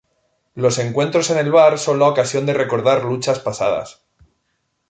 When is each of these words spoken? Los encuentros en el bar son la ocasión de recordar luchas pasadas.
Los 0.55 0.79
encuentros 0.79 1.29
en 1.29 1.37
el 1.37 1.51
bar 1.51 1.77
son 1.77 1.99
la 1.99 2.07
ocasión 2.07 2.47
de 2.47 2.55
recordar 2.55 3.03
luchas 3.05 3.37
pasadas. 3.37 4.01